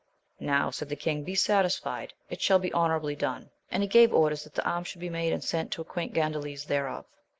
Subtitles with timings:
[0.39, 3.51] Now, said the king, be satisfied, it shall be honourably done.
[3.69, 6.65] And he gave orders that the arms should be made, and sent to acquaint Gandales
[6.65, 7.05] thereof.